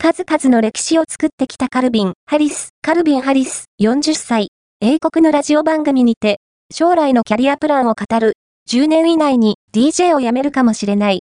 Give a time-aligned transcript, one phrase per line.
[0.00, 6.38] 数々の歴史を作ってきたカルビン・ハリス、カルビン・ハリス、40歳、英国のラジオ番組にて、
[6.72, 8.34] 将来のキャリアプランを語る、
[8.70, 11.16] 10年以内に DJ を辞めるかもしれない。